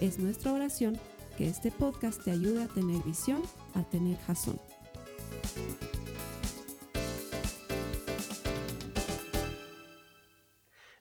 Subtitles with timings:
[0.00, 0.98] Es nuestra oración
[1.38, 3.40] que este podcast te ayude a tener visión,
[3.74, 4.60] a tener jazón.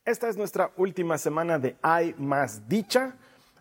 [0.06, 3.18] Esta es nuestra última semana de Hay más dicha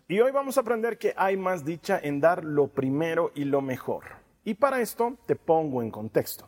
[0.07, 3.61] y hoy vamos a aprender que hay más dicha en dar lo primero y lo
[3.61, 4.05] mejor.
[4.45, 6.47] Y para esto te pongo en contexto.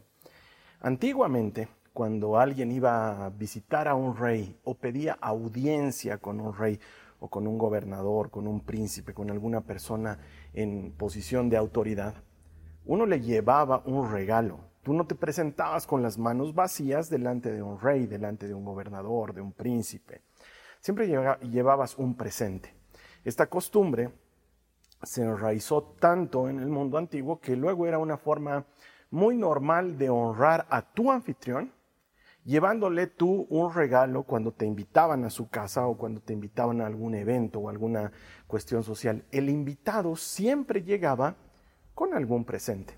[0.80, 6.80] Antiguamente, cuando alguien iba a visitar a un rey o pedía audiencia con un rey
[7.20, 10.20] o con un gobernador, con un príncipe, con alguna persona
[10.54, 12.16] en posición de autoridad,
[12.86, 14.60] uno le llevaba un regalo.
[14.84, 18.64] Tú no te presentabas con las manos vacías delante de un rey, delante de un
[18.64, 20.22] gobernador, de un príncipe.
[20.80, 22.74] Siempre llevabas un presente.
[23.26, 24.12] Esta costumbre
[25.04, 28.66] se enraizó tanto en el mundo antiguo que luego era una forma
[29.12, 31.74] muy normal de honrar a tu anfitrión
[32.48, 36.88] llevándole tú un regalo cuando te invitaban a su casa o cuando te invitaban a
[36.88, 38.14] algún evento o alguna
[38.48, 39.26] cuestión social.
[39.32, 41.36] El invitado siempre llegaba
[41.94, 42.96] con algún presente.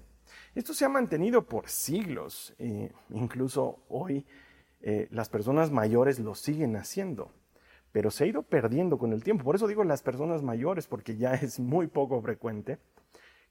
[0.54, 4.28] Esto se ha mantenido por siglos, e incluso hoy
[4.82, 7.32] eh, las personas mayores lo siguen haciendo,
[7.92, 9.44] pero se ha ido perdiendo con el tiempo.
[9.44, 12.78] Por eso digo las personas mayores, porque ya es muy poco frecuente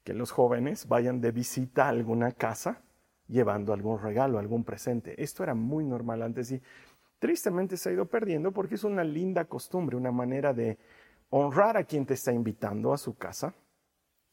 [0.05, 2.83] que los jóvenes vayan de visita a alguna casa
[3.29, 5.23] llevando algún regalo, algún presente.
[5.23, 6.63] Esto era muy normal antes y
[7.19, 10.79] tristemente se ha ido perdiendo porque es una linda costumbre, una manera de
[11.31, 13.55] honrar a quien te está invitando a su casa,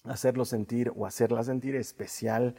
[0.04, 2.56] hacerlo sentir o hacerla sentir especial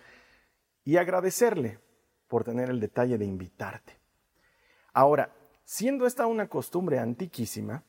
[0.84, 1.80] y agradecerle
[2.28, 3.94] por tener el detalle de invitarte.
[4.92, 7.84] Ahora, siendo esta una costumbre antiquísima,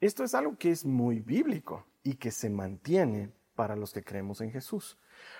[0.00, 4.40] esto es algo que es muy bíblico y que se mantiene para los que creemos
[4.40, 4.98] en Jesús.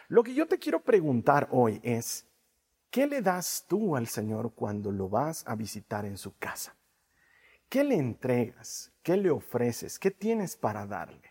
[0.09, 2.30] Lo que yo te quiero preguntar hoy es,
[2.91, 6.75] ¿Qué le das tú al Señor cuando lo vas a visitar en su casa?
[7.69, 8.93] ¿Qué le entregas?
[9.05, 9.97] ¿Qué le ofreces?
[9.97, 11.31] ¿Qué tienes para darle?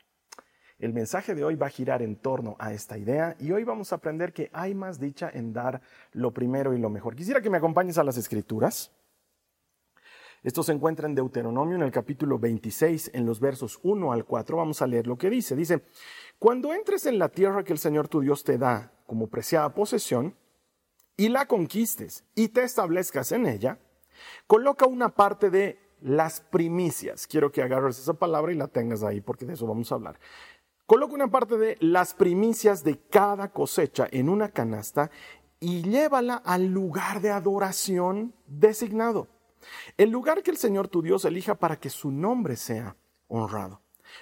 [0.78, 3.92] El mensaje de hoy va a girar en torno a esta idea y hoy vamos
[3.92, 5.82] a aprender que hay más dicha en dar
[6.14, 7.14] lo primero y lo mejor.
[7.14, 8.94] Quisiera que me acompañes a las escrituras.
[10.42, 14.56] Esto se encuentra en Deuteronomio en el capítulo 26, en los versos 1 al 4.
[14.56, 15.58] Vamos a leer lo que dice.
[15.58, 15.84] Dice,
[16.40, 20.38] cuando entres en la tierra que el Señor tu Dios te da como preciada posesión,
[21.20, 23.78] y la conquistes y te establezcas en ella,
[24.48, 27.28] coloca una parte de las primicias.
[27.28, 30.18] Quiero que agarres esa palabra y la tengas ahí porque de eso vamos a hablar.
[30.86, 35.12] Coloca una parte de las primicias de cada cosecha en una canasta
[35.60, 39.28] y llévala al lugar de adoración designado.
[39.98, 42.96] El lugar que el Señor tu Dios elija para que su nombre sea
[43.28, 43.82] honrado.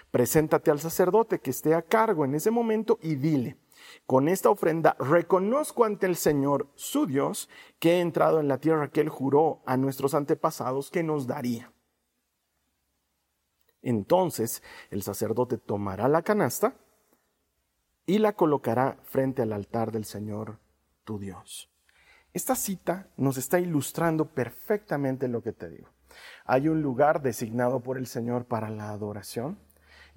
[0.09, 3.55] Preséntate al sacerdote que esté a cargo en ese momento y dile,
[4.05, 7.49] con esta ofrenda reconozco ante el Señor, su Dios,
[7.79, 11.71] que he entrado en la tierra que Él juró a nuestros antepasados que nos daría.
[13.81, 16.75] Entonces el sacerdote tomará la canasta
[18.05, 20.59] y la colocará frente al altar del Señor,
[21.03, 21.69] tu Dios.
[22.33, 25.89] Esta cita nos está ilustrando perfectamente lo que te digo.
[26.45, 29.59] Hay un lugar designado por el Señor para la adoración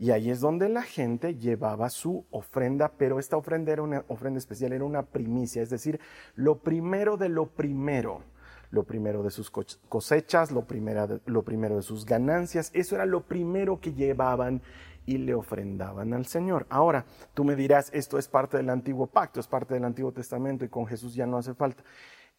[0.00, 4.38] y ahí es donde la gente llevaba su ofrenda, pero esta ofrenda era una ofrenda
[4.38, 6.00] especial, era una primicia, es decir,
[6.34, 8.22] lo primero de lo primero,
[8.70, 13.04] lo primero de sus cosechas, lo primero de, lo primero de sus ganancias, eso era
[13.04, 14.62] lo primero que llevaban
[15.04, 16.66] y le ofrendaban al Señor.
[16.70, 20.64] Ahora, tú me dirás, esto es parte del antiguo pacto, es parte del Antiguo Testamento
[20.64, 21.84] y con Jesús ya no hace falta.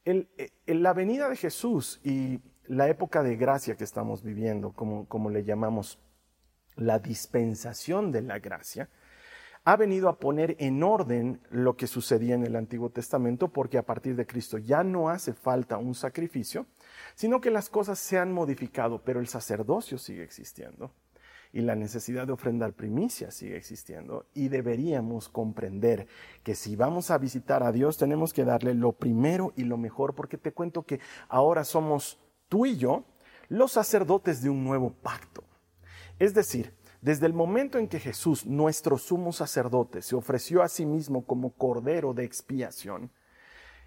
[0.04, 0.28] El,
[0.66, 5.44] la venida de Jesús y la época de gracia que estamos viviendo, como, como le
[5.44, 6.00] llamamos,
[6.82, 8.90] la dispensación de la gracia,
[9.64, 13.86] ha venido a poner en orden lo que sucedía en el Antiguo Testamento, porque a
[13.86, 16.66] partir de Cristo ya no hace falta un sacrificio,
[17.14, 20.92] sino que las cosas se han modificado, pero el sacerdocio sigue existiendo
[21.54, 26.08] y la necesidad de ofrendar primicia sigue existiendo y deberíamos comprender
[26.44, 30.16] que si vamos a visitar a Dios tenemos que darle lo primero y lo mejor,
[30.16, 33.04] porque te cuento que ahora somos tú y yo
[33.50, 35.44] los sacerdotes de un nuevo pacto.
[36.22, 40.86] Es decir, desde el momento en que Jesús, nuestro sumo sacerdote, se ofreció a sí
[40.86, 43.12] mismo como cordero de expiación,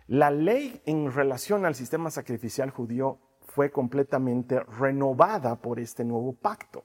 [0.09, 6.85] la ley en relación al sistema sacrificial judío fue completamente renovada por este nuevo pacto.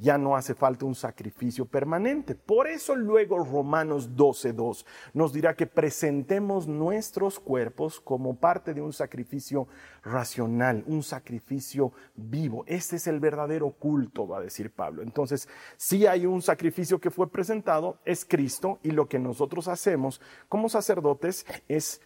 [0.00, 2.36] Ya no hace falta un sacrificio permanente.
[2.36, 8.92] Por eso luego Romanos 12.2 nos dirá que presentemos nuestros cuerpos como parte de un
[8.92, 9.66] sacrificio
[10.04, 12.62] racional, un sacrificio vivo.
[12.68, 15.02] Este es el verdadero culto, va a decir Pablo.
[15.02, 20.20] Entonces, si hay un sacrificio que fue presentado, es Cristo, y lo que nosotros hacemos
[20.48, 22.00] como sacerdotes es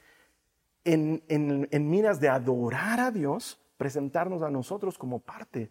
[0.85, 5.71] en, en miras de adorar a Dios, presentarnos a nosotros como parte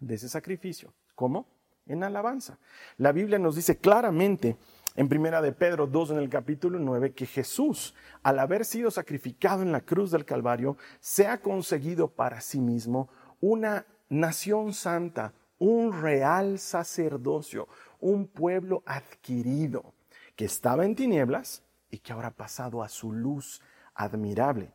[0.00, 0.92] de ese sacrificio.
[1.20, 1.44] ¿Cómo?
[1.84, 2.58] En alabanza.
[2.96, 4.56] La Biblia nos dice claramente
[4.96, 9.60] en Primera de Pedro 2 en el capítulo 9 que Jesús, al haber sido sacrificado
[9.60, 16.00] en la cruz del Calvario, se ha conseguido para sí mismo una nación santa, un
[16.00, 17.68] real sacerdocio,
[18.00, 19.92] un pueblo adquirido
[20.36, 23.60] que estaba en tinieblas y que ahora ha pasado a su luz
[23.94, 24.72] admirable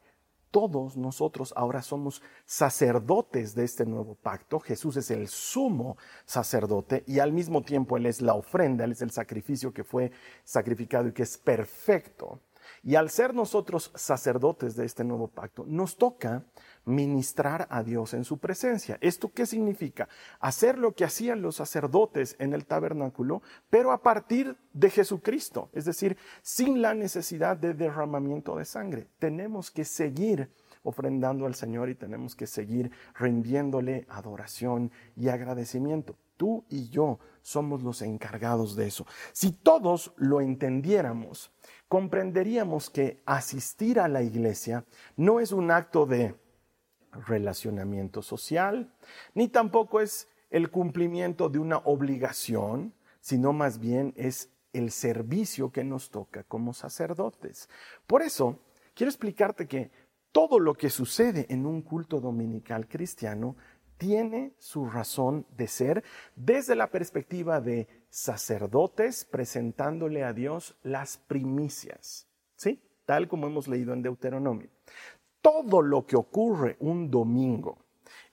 [0.56, 4.62] todos nosotros ahora somos sacerdotes de este nuevo pacto.
[4.62, 9.02] Jesús es el sumo sacerdote y al mismo tiempo Él es la ofrenda, Él es
[9.02, 10.14] el sacrificio que fue
[10.46, 12.40] sacrificado y que es perfecto.
[12.86, 16.46] Y al ser nosotros sacerdotes de este nuevo pacto, nos toca
[16.86, 19.00] ministrar a Dios en su presencia.
[19.02, 20.08] ¿Esto qué significa?
[20.40, 23.42] Hacer lo que hacían los sacerdotes en el tabernáculo,
[23.72, 29.08] pero a partir de Jesucristo, es decir, sin la necesidad de derramamiento de sangre.
[29.18, 30.52] Tenemos que seguir
[30.84, 36.16] ofrendando al Señor y tenemos que seguir rindiéndole adoración y agradecimiento.
[36.38, 39.06] Tú y yo somos los encargados de eso.
[39.32, 41.52] Si todos lo entendiéramos,
[41.88, 44.86] comprenderíamos que asistir a la iglesia
[45.16, 46.36] no es un acto de
[47.28, 48.94] relacionamiento social,
[49.34, 55.84] ni tampoco es el cumplimiento de una obligación, sino más bien es el servicio que
[55.84, 57.70] nos toca como sacerdotes.
[58.08, 58.60] Por eso,
[58.94, 59.92] quiero explicarte que
[60.32, 63.56] todo lo que sucede en un culto dominical cristiano
[63.98, 66.04] tiene su razón de ser
[66.36, 72.82] desde la perspectiva de sacerdotes presentándole a Dios las primicias, ¿sí?
[73.06, 74.70] Tal como hemos leído en Deuteronomio
[75.46, 77.78] todo lo que ocurre un domingo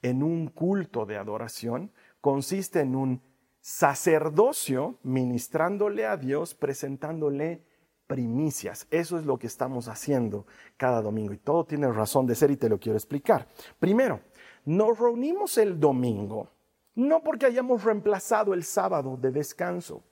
[0.00, 1.92] en un culto de adoración
[2.22, 3.22] consiste en un
[3.60, 7.66] sacerdocio ministrándole a Dios, presentándole
[8.06, 8.86] primicias.
[8.90, 10.46] Eso es lo que estamos haciendo
[10.78, 13.46] cada domingo y todo tiene razón de ser y te lo quiero explicar.
[13.78, 14.20] Primero,
[14.64, 16.50] nos reunimos el domingo
[16.94, 20.04] no porque hayamos reemplazado el sábado de descanso.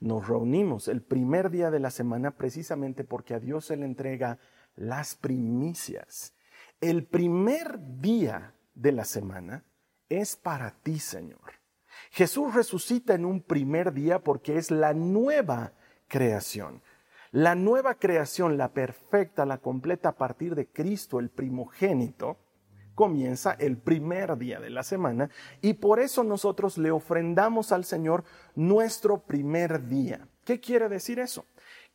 [0.00, 4.38] Nos reunimos el primer día de la semana precisamente porque a Dios se le entrega
[4.76, 6.34] las primicias.
[6.80, 9.64] El primer día de la semana
[10.08, 11.60] es para ti, Señor.
[12.12, 15.74] Jesús resucita en un primer día porque es la nueva
[16.08, 16.82] creación.
[17.30, 22.38] La nueva creación, la perfecta, la completa a partir de Cristo, el primogénito,
[22.94, 28.24] comienza el primer día de la semana y por eso nosotros le ofrendamos al Señor
[28.54, 30.28] nuestro primer día.
[30.44, 31.44] ¿Qué quiere decir eso?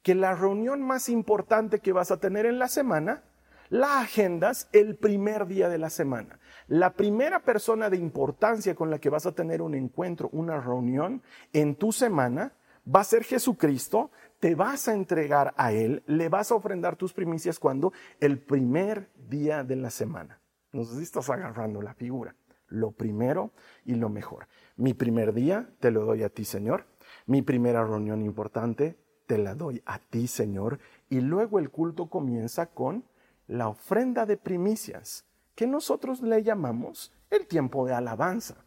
[0.05, 3.23] que la reunión más importante que vas a tener en la semana,
[3.69, 6.37] la agendas el primer día de la semana.
[6.67, 11.23] La primera persona de importancia con la que vas a tener un encuentro, una reunión
[11.53, 12.53] en tu semana,
[12.87, 17.11] va a ser Jesucristo, te vas a entregar a Él, le vas a ofrendar tus
[17.11, 20.39] primicias cuando el primer día de la semana.
[20.75, 22.35] No sé si estás agarrando la figura.
[22.67, 23.53] Lo primero
[23.85, 24.49] y lo mejor.
[24.75, 26.85] Mi primer día te lo doy a ti, Señor.
[27.27, 30.79] Mi primera reunión importante te la doy a ti, Señor.
[31.07, 33.05] Y luego el culto comienza con
[33.47, 35.23] la ofrenda de primicias,
[35.55, 38.64] que nosotros le llamamos el tiempo de alabanza.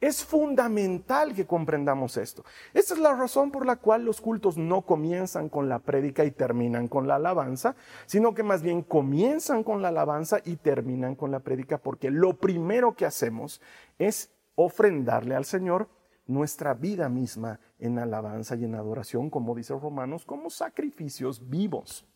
[0.00, 2.44] Es fundamental que comprendamos esto.
[2.72, 6.30] Esta es la razón por la cual los cultos no comienzan con la prédica y
[6.30, 7.76] terminan con la alabanza,
[8.06, 12.34] sino que más bien comienzan con la alabanza y terminan con la prédica, porque lo
[12.34, 13.60] primero que hacemos
[13.98, 15.88] es ofrendarle al Señor
[16.26, 22.06] nuestra vida misma en alabanza y en adoración, como dice Romanos, como sacrificios vivos.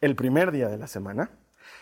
[0.00, 1.30] El primer día de la semana,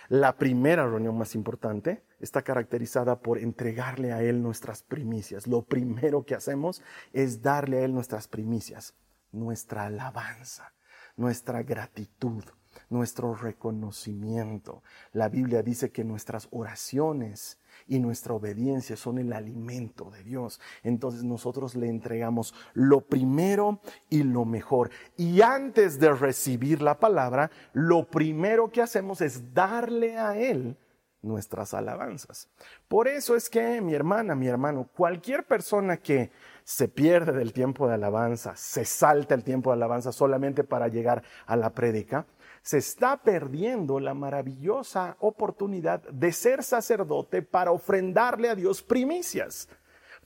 [0.09, 5.47] la primera reunión más importante, está caracterizada por entregarle a Él nuestras primicias.
[5.47, 8.95] Lo primero que hacemos es darle a Él nuestras primicias,
[9.33, 10.73] nuestra alabanza,
[11.17, 12.45] nuestra gratitud,
[12.89, 14.83] nuestro reconocimiento.
[15.13, 20.61] La Biblia dice que nuestras oraciones y nuestra obediencia son el alimento de Dios.
[20.83, 24.91] Entonces nosotros le entregamos lo primero y lo mejor.
[25.17, 30.77] Y antes de recibir la palabra, lo primero que hacemos es darle a Él
[31.23, 32.49] nuestras alabanzas.
[32.89, 36.31] Por eso es que mi hermana, mi hermano, cualquier persona que
[36.65, 41.23] se pierde del tiempo de alabanza, se salta el tiempo de alabanza solamente para llegar
[41.47, 42.27] a la prédica,
[42.63, 49.69] se está perdiendo la maravillosa oportunidad de ser sacerdote para ofrendarle a Dios primicias.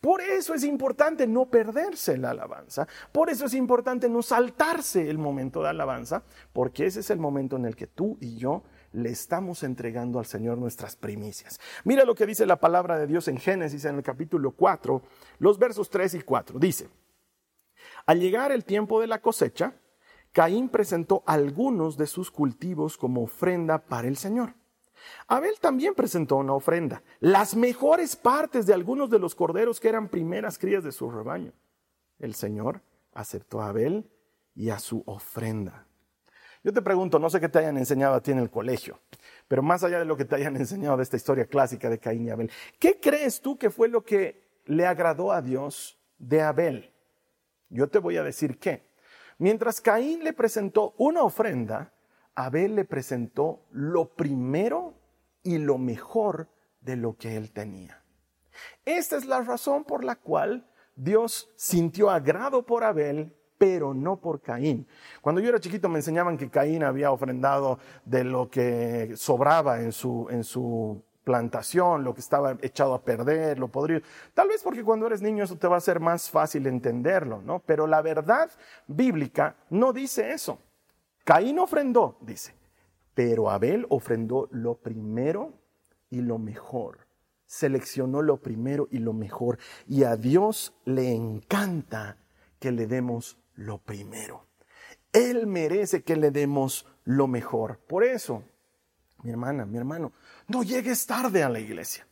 [0.00, 5.16] Por eso es importante no perderse la alabanza, por eso es importante no saltarse el
[5.16, 9.10] momento de alabanza, porque ese es el momento en el que tú y yo le
[9.10, 11.60] estamos entregando al Señor nuestras primicias.
[11.84, 15.02] Mira lo que dice la palabra de Dios en Génesis en el capítulo 4,
[15.38, 16.58] los versos 3 y 4.
[16.58, 16.88] Dice,
[18.06, 19.74] al llegar el tiempo de la cosecha,
[20.32, 24.54] Caín presentó algunos de sus cultivos como ofrenda para el Señor.
[25.26, 30.08] Abel también presentó una ofrenda, las mejores partes de algunos de los corderos que eran
[30.08, 31.52] primeras crías de su rebaño.
[32.18, 32.80] El Señor
[33.12, 34.10] aceptó a Abel
[34.54, 35.86] y a su ofrenda.
[36.64, 38.98] Yo te pregunto, no sé qué te hayan enseñado a ti en el colegio,
[39.46, 42.26] pero más allá de lo que te hayan enseñado de esta historia clásica de Caín
[42.26, 46.90] y Abel, ¿qué crees tú que fue lo que le agradó a Dios de Abel?
[47.68, 48.88] Yo te voy a decir qué.
[49.36, 51.92] Mientras Caín le presentó una ofrenda,
[52.34, 54.94] Abel le presentó lo primero
[55.42, 56.48] y lo mejor
[56.80, 58.02] de lo que él tenía.
[58.86, 60.66] Esta es la razón por la cual
[60.96, 64.86] Dios sintió agrado por Abel pero no por Caín.
[65.20, 69.92] Cuando yo era chiquito me enseñaban que Caín había ofrendado de lo que sobraba en
[69.92, 74.02] su, en su plantación, lo que estaba echado a perder, lo podrido.
[74.34, 77.60] Tal vez porque cuando eres niño eso te va a ser más fácil entenderlo, ¿no?
[77.60, 78.50] Pero la verdad
[78.86, 80.58] bíblica no dice eso.
[81.24, 82.54] Caín ofrendó, dice,
[83.14, 85.54] pero Abel ofrendó lo primero
[86.10, 86.98] y lo mejor.
[87.46, 89.58] Seleccionó lo primero y lo mejor.
[89.88, 92.18] Y a Dios le encanta
[92.58, 94.46] que le demos lo primero.
[95.12, 97.78] Él merece que le demos lo mejor.
[97.78, 98.42] Por eso,
[99.22, 100.12] mi hermana, mi hermano,
[100.48, 102.06] no llegues tarde a la iglesia.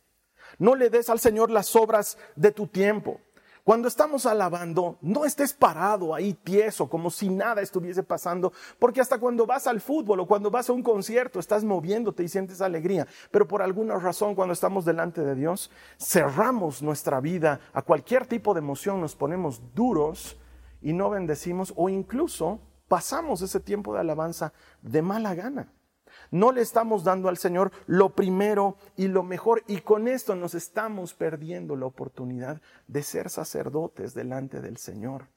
[0.57, 3.19] No le des al Señor las obras de tu tiempo.
[3.63, 9.19] Cuando estamos alabando, no estés parado ahí tieso, como si nada estuviese pasando, porque hasta
[9.19, 13.07] cuando vas al fútbol o cuando vas a un concierto, estás moviéndote y sientes alegría.
[13.31, 18.53] Pero por alguna razón, cuando estamos delante de Dios, cerramos nuestra vida a cualquier tipo
[18.53, 20.37] de emoción, nos ponemos duros
[20.83, 25.73] y no bendecimos o incluso pasamos ese tiempo de alabanza de mala gana.
[26.29, 30.53] No le estamos dando al Señor lo primero y lo mejor y con esto nos
[30.53, 35.29] estamos perdiendo la oportunidad de ser sacerdotes delante del Señor.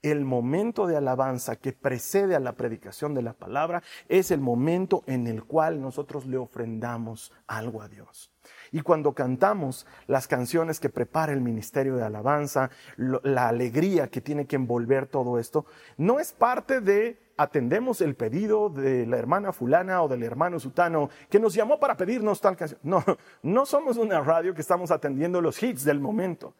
[0.00, 5.02] El momento de alabanza que precede a la predicación de la palabra es el momento
[5.06, 8.32] en el cual nosotros le ofrendamos algo a Dios.
[8.72, 14.46] Y cuando cantamos las canciones que prepara el ministerio de alabanza, la alegría que tiene
[14.46, 20.02] que envolver todo esto, no es parte de atendemos el pedido de la hermana fulana
[20.02, 22.80] o del hermano sutano que nos llamó para pedirnos tal canción.
[22.82, 23.02] No,
[23.42, 26.54] no somos una radio que estamos atendiendo los hits del momento.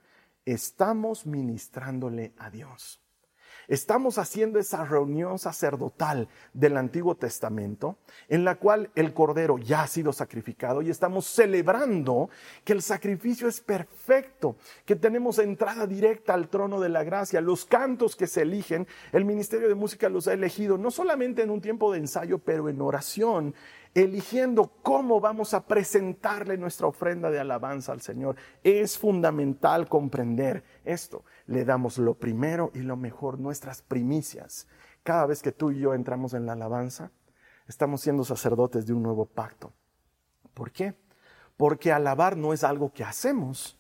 [0.45, 3.03] Estamos ministrándole a Dios.
[3.69, 7.99] Estamos haciendo esa reunión sacerdotal del Antiguo Testamento
[8.31, 12.31] en la cual el Cordero ya ha sido sacrificado y estamos celebrando
[12.65, 14.57] que el sacrificio es perfecto,
[14.87, 17.43] que tenemos entrada directa al trono de la gracia.
[17.43, 21.51] Los cantos que se eligen, el Ministerio de Música los ha elegido no solamente en
[21.51, 23.55] un tiempo de ensayo, pero en oración
[23.95, 28.37] eligiendo cómo vamos a presentarle nuestra ofrenda de alabanza al Señor.
[28.63, 31.25] Es fundamental comprender esto.
[31.47, 34.67] Le damos lo primero y lo mejor, nuestras primicias.
[35.03, 37.11] Cada vez que tú y yo entramos en la alabanza,
[37.67, 39.73] estamos siendo sacerdotes de un nuevo pacto.
[40.55, 40.95] ¿Por qué?
[41.57, 43.78] Porque alabar no es algo que hacemos,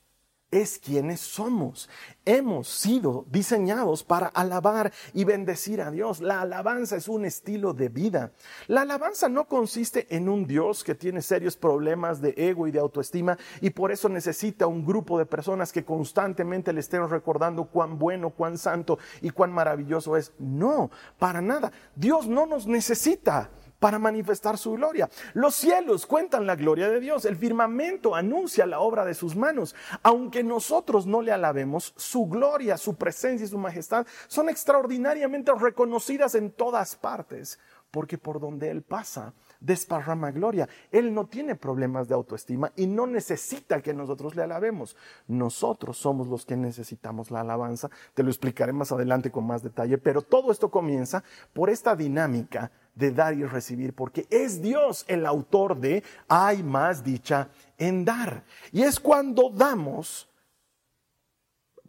[0.51, 1.89] es quienes somos.
[2.25, 6.21] Hemos sido diseñados para alabar y bendecir a Dios.
[6.21, 8.33] La alabanza es un estilo de vida.
[8.67, 12.79] La alabanza no consiste en un Dios que tiene serios problemas de ego y de
[12.79, 17.99] autoestima y por eso necesita un grupo de personas que constantemente le estén recordando cuán
[17.99, 20.33] bueno, cuán santo y cuán maravilloso es.
[20.39, 21.73] No, para nada.
[21.95, 25.09] Dios no nos necesita para manifestar su gloria.
[25.35, 29.75] Los cielos cuentan la gloria de Dios, el firmamento anuncia la obra de sus manos.
[30.03, 36.35] Aunque nosotros no le alabemos, su gloria, su presencia y su majestad son extraordinariamente reconocidas
[36.35, 37.59] en todas partes,
[37.91, 40.69] porque por donde Él pasa, desparrama gloria.
[40.91, 44.97] Él no tiene problemas de autoestima y no necesita que nosotros le alabemos.
[45.27, 47.91] Nosotros somos los que necesitamos la alabanza.
[48.15, 52.71] Te lo explicaré más adelante con más detalle, pero todo esto comienza por esta dinámica
[52.99, 58.45] de dar y recibir, porque es Dios el autor de hay más dicha en dar.
[58.73, 60.29] Y es cuando damos,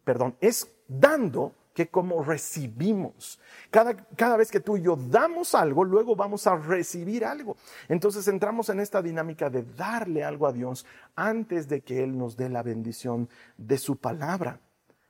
[0.03, 3.39] perdón, es dando que como recibimos.
[3.71, 7.55] Cada, cada, vez que tú y yo damos algo, luego vamos a recibir algo.
[7.87, 10.85] Entonces entramos en esta dinámica de darle algo a Dios
[11.15, 14.59] antes de que Él nos dé la bendición de su palabra.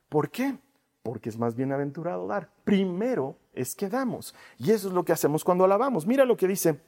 [0.09, 0.57] ¿Por qué?
[1.01, 4.35] Porque es más bienaventurado dar primero es que damos.
[4.57, 6.05] Y eso es lo que hacemos cuando alabamos.
[6.05, 6.79] Mira lo que dice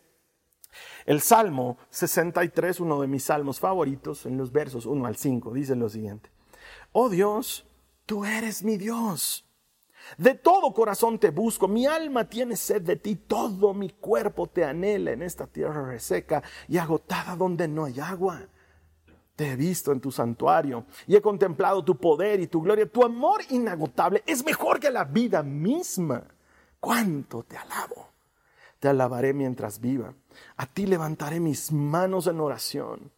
[1.06, 5.76] el Salmo 63, uno de mis salmos favoritos, en los versos 1 al 5, dice
[5.76, 6.30] lo siguiente.
[6.92, 7.66] Oh Dios,
[8.06, 9.46] tú eres mi Dios.
[10.18, 14.64] De todo corazón te busco, mi alma tiene sed de ti, todo mi cuerpo te
[14.64, 18.42] anhela en esta tierra reseca y agotada donde no hay agua.
[19.36, 22.86] Te he visto en tu santuario y he contemplado tu poder y tu gloria.
[22.86, 26.24] Tu amor inagotable es mejor que la vida misma.
[26.82, 28.08] ¿Cuánto te alabo?
[28.80, 30.16] Te alabaré mientras viva.
[30.58, 33.12] A ti levantaré mis manos en oración.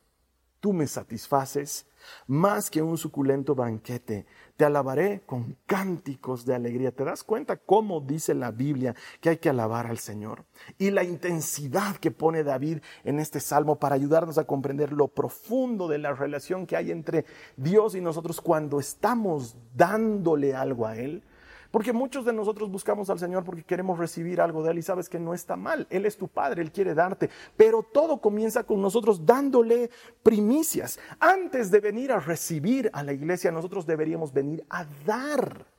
[0.59, 1.85] Tú me satisfaces
[2.27, 4.25] más que un suculento banquete.
[4.57, 6.91] Te alabaré con cánticos de alegría.
[6.91, 10.43] ¿Te das cuenta cómo dice la Biblia que hay que alabar al Señor?
[10.77, 15.87] Y la intensidad que pone David en este salmo para ayudarnos a comprender lo profundo
[15.87, 21.23] de la relación que hay entre Dios y nosotros cuando estamos dándole algo a Él
[21.73, 25.09] porque muchos de nosotros buscamos al Señor porque queremos recibir algo de Él y sabes
[25.09, 25.87] que no está mal.
[25.89, 27.31] Él es tu Padre, Él quiere darte.
[27.57, 29.89] Pero todo comienza con nosotros dándole
[30.21, 30.99] primicias.
[31.19, 35.72] Antes de venir a recibir a la iglesia, nosotros deberíamos venir a dar.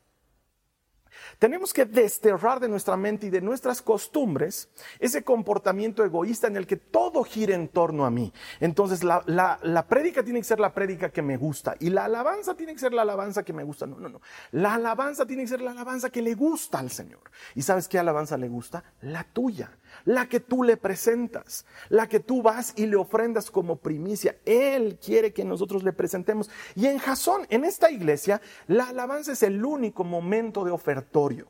[1.38, 6.66] Tenemos que desterrar de nuestra mente y de nuestras costumbres ese comportamiento egoísta en el
[6.66, 8.32] que todo gira en torno a mí.
[8.60, 12.54] Entonces la, la, prédica tiene que ser la prédica que me gusta y la alabanza
[12.54, 13.86] tiene que ser la alabanza que me gusta.
[13.86, 14.20] No, no, no.
[14.52, 17.22] La alabanza tiene que ser la alabanza que le gusta al Señor.
[17.54, 18.84] ¿Y sabes qué alabanza le gusta?
[19.02, 19.70] La tuya
[20.04, 24.36] la que tú le presentas, la que tú vas y le ofrendas como primicia.
[24.44, 26.50] Él quiere que nosotros le presentemos.
[26.74, 31.46] Y en Jasón, en esta iglesia, la alabanza es el único momento de ofertorio.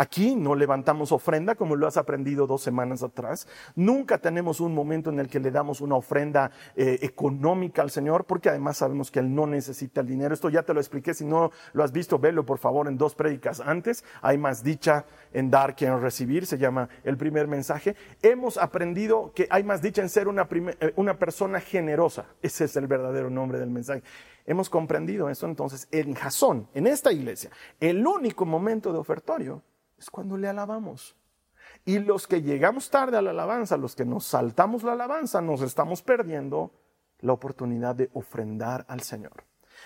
[0.00, 3.48] Aquí no levantamos ofrenda como lo has aprendido dos semanas atrás.
[3.74, 8.24] Nunca tenemos un momento en el que le damos una ofrenda eh, económica al Señor,
[8.24, 10.32] porque además sabemos que Él no necesita el dinero.
[10.32, 11.14] Esto ya te lo expliqué.
[11.14, 14.04] Si no lo has visto, velo por favor en dos prédicas antes.
[14.22, 17.96] Hay más dicha en dar que en recibir, se llama el primer mensaje.
[18.22, 22.26] Hemos aprendido que hay más dicha en ser una, eh, una persona generosa.
[22.40, 24.04] Ese es el verdadero nombre del mensaje.
[24.46, 27.50] Hemos comprendido eso entonces en Jasón, en esta iglesia.
[27.80, 29.60] El único momento de ofertorio
[29.98, 31.16] es cuando le alabamos.
[31.84, 35.62] Y los que llegamos tarde a la alabanza, los que nos saltamos la alabanza, nos
[35.62, 36.72] estamos perdiendo
[37.20, 39.44] la oportunidad de ofrendar al Señor,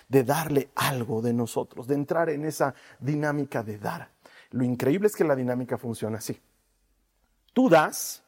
[0.09, 4.11] de darle algo de nosotros, de entrar en esa dinámica de dar.
[4.51, 6.40] Lo increíble es que la dinámica funciona así.
[7.53, 8.22] Tú das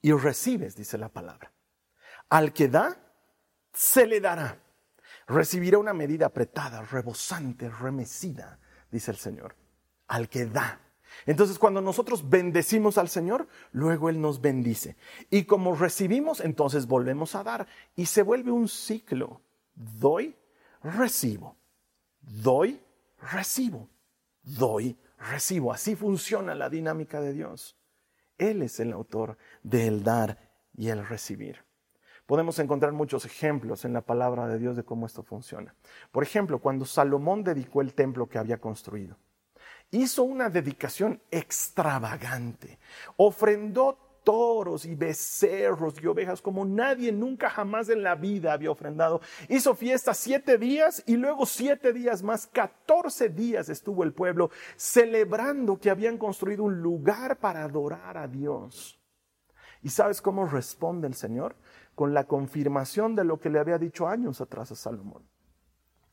[0.00, 1.52] y recibes, dice la palabra.
[2.28, 2.96] Al que da,
[3.72, 4.58] se le dará.
[5.26, 8.58] Recibirá una medida apretada, rebosante, remecida,
[8.90, 9.56] dice el Señor.
[10.08, 10.80] Al que da.
[11.26, 14.96] Entonces cuando nosotros bendecimos al Señor, luego Él nos bendice.
[15.30, 17.66] Y como recibimos, entonces volvemos a dar.
[17.96, 19.40] Y se vuelve un ciclo.
[19.74, 20.34] Doy,
[20.82, 21.56] recibo.
[22.20, 22.80] Doy,
[23.20, 23.88] recibo.
[24.42, 25.72] Doy, recibo.
[25.72, 27.76] Así funciona la dinámica de Dios.
[28.38, 30.38] Él es el autor del dar
[30.76, 31.64] y el recibir.
[32.26, 35.74] Podemos encontrar muchos ejemplos en la palabra de Dios de cómo esto funciona.
[36.10, 39.16] Por ejemplo, cuando Salomón dedicó el templo que había construido
[39.92, 42.78] hizo una dedicación extravagante,
[43.16, 49.20] ofrendó toros y becerros y ovejas como nadie nunca jamás en la vida había ofrendado.
[49.48, 55.78] Hizo fiesta siete días y luego siete días más, catorce días estuvo el pueblo celebrando
[55.78, 58.98] que habían construido un lugar para adorar a Dios.
[59.82, 61.56] ¿Y sabes cómo responde el Señor?
[61.94, 65.31] Con la confirmación de lo que le había dicho años atrás a Salomón.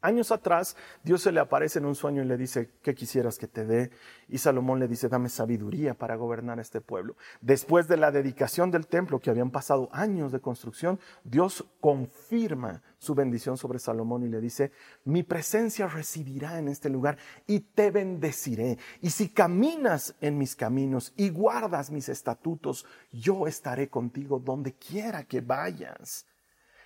[0.02, 3.48] Años atrás, Dios se le aparece en un sueño y le dice, ¿qué quisieras que
[3.48, 3.92] te dé?
[4.30, 7.18] Y Salomón le dice, dame sabiduría para gobernar este pueblo.
[7.42, 13.14] Después de la dedicación del templo, que habían pasado años de construcción, Dios confirma su
[13.14, 14.72] bendición sobre Salomón y le dice,
[15.04, 18.78] mi presencia residirá en este lugar y te bendeciré.
[19.02, 25.26] Y si caminas en mis caminos y guardas mis estatutos, yo estaré contigo donde quiera
[25.26, 26.26] que vayas.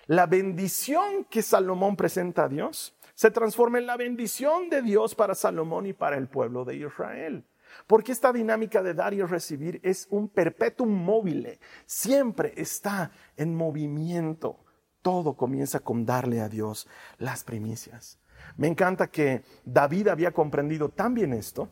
[0.06, 5.34] La bendición que Salomón presenta a Dios se transforma en la bendición de Dios para
[5.34, 7.46] Salomón y para el pueblo de Israel.
[7.86, 14.58] Porque esta dinámica de dar y recibir es un perpetuum móvil, siempre está en movimiento.
[15.00, 16.86] Todo comienza con darle a Dios
[17.18, 18.18] las primicias.
[18.56, 21.68] Me encanta que David había comprendido tan bien esto,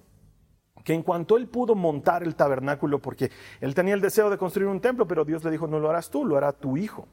[0.84, 4.68] que en cuanto él pudo montar el tabernáculo, porque él tenía el deseo de construir
[4.68, 7.08] un templo, pero Dios le dijo, no lo harás tú, lo hará tu hijo.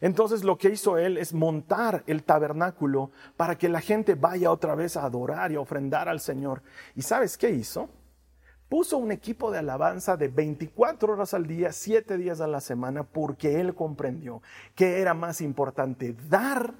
[0.00, 4.74] Entonces lo que hizo él es montar el tabernáculo para que la gente vaya otra
[4.74, 6.62] vez a adorar y a ofrendar al Señor.
[6.94, 7.88] ¿Y sabes qué hizo?
[8.68, 13.02] Puso un equipo de alabanza de 24 horas al día, 7 días a la semana,
[13.02, 14.42] porque él comprendió
[14.74, 16.74] que era más importante dar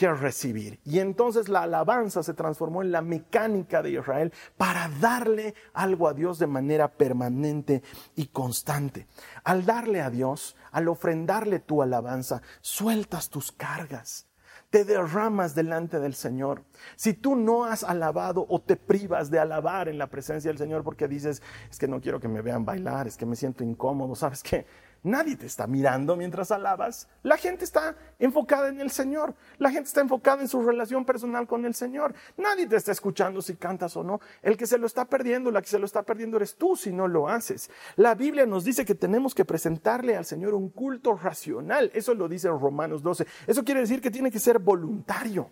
[0.00, 0.80] que recibir.
[0.82, 6.14] Y entonces la alabanza se transformó en la mecánica de Israel para darle algo a
[6.14, 7.82] Dios de manera permanente
[8.16, 9.06] y constante.
[9.44, 14.26] Al darle a Dios, al ofrendarle tu alabanza, sueltas tus cargas
[14.70, 16.62] te derramas delante del Señor.
[16.94, 20.84] Si tú no has alabado o te privas de alabar en la presencia del Señor
[20.84, 24.14] porque dices, es que no quiero que me vean bailar, es que me siento incómodo,
[24.14, 24.66] ¿sabes qué?
[25.02, 27.08] Nadie te está mirando mientras alabas.
[27.22, 29.34] La gente está enfocada en el Señor.
[29.58, 32.14] La gente está enfocada en su relación personal con el Señor.
[32.36, 34.20] Nadie te está escuchando si cantas o no.
[34.42, 36.92] El que se lo está perdiendo, la que se lo está perdiendo eres tú si
[36.92, 37.70] no lo haces.
[37.96, 41.90] La Biblia nos dice que tenemos que presentarle al Señor un culto racional.
[41.94, 43.26] Eso lo dice en Romanos 12.
[43.46, 45.50] Eso quiere decir que tiene que ser voluntario.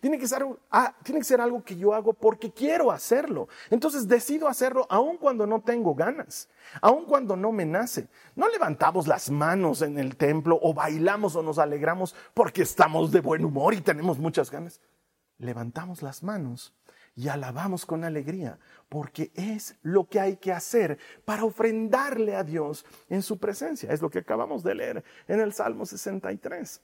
[0.00, 3.48] Tiene que, ser, ah, tiene que ser algo que yo hago porque quiero hacerlo.
[3.70, 6.48] Entonces decido hacerlo aun cuando no tengo ganas,
[6.80, 8.08] aun cuando no me nace.
[8.36, 13.20] No levantamos las manos en el templo o bailamos o nos alegramos porque estamos de
[13.20, 14.80] buen humor y tenemos muchas ganas.
[15.38, 16.74] Levantamos las manos
[17.14, 22.86] y alabamos con alegría, porque es lo que hay que hacer para ofrendarle a Dios
[23.08, 23.92] en su presencia.
[23.92, 26.80] Es lo que acabamos de leer en el Salmo 63.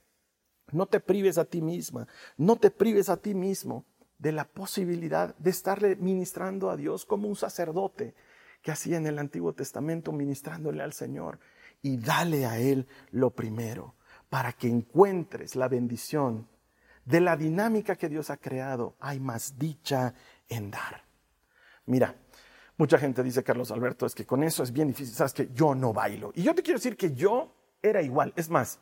[0.73, 3.85] No te prives a ti misma, no te prives a ti mismo
[4.19, 8.15] de la posibilidad de estarle ministrando a Dios como un sacerdote
[8.63, 11.39] que hacía en el Antiguo Testamento ministrándole al Señor.
[11.83, 13.95] Y dale a Él lo primero
[14.29, 16.49] para que encuentres la bendición
[17.05, 18.97] de la dinámica que Dios ha creado.
[18.99, 20.15] Hay más dicha
[20.49, 21.05] en dar.
[21.85, 22.17] Mira,
[22.77, 25.15] mucha gente dice, Carlos Alberto, es que con eso es bien difícil.
[25.15, 26.33] Sabes que yo no bailo.
[26.35, 28.33] Y yo te quiero decir que yo era igual.
[28.35, 28.81] Es más,